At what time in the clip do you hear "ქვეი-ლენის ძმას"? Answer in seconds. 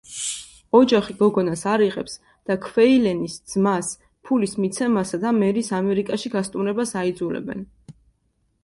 2.63-3.93